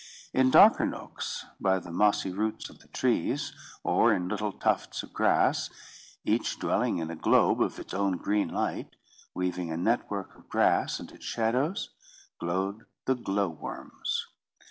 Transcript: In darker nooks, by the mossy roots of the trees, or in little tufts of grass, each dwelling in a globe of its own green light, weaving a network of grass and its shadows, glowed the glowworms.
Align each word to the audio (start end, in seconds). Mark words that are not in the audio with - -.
In 0.33 0.49
darker 0.49 0.87
nooks, 0.87 1.45
by 1.59 1.77
the 1.77 1.91
mossy 1.91 2.31
roots 2.31 2.71
of 2.71 2.79
the 2.79 2.87
trees, 2.87 3.53
or 3.83 4.11
in 4.11 4.29
little 4.29 4.51
tufts 4.51 5.03
of 5.03 5.13
grass, 5.13 5.69
each 6.25 6.57
dwelling 6.57 6.97
in 6.97 7.11
a 7.11 7.15
globe 7.15 7.61
of 7.61 7.77
its 7.79 7.93
own 7.93 8.17
green 8.17 8.47
light, 8.47 8.95
weaving 9.35 9.69
a 9.71 9.77
network 9.77 10.35
of 10.35 10.49
grass 10.49 10.99
and 10.99 11.11
its 11.11 11.25
shadows, 11.25 11.91
glowed 12.39 12.87
the 13.05 13.13
glowworms. 13.13 14.25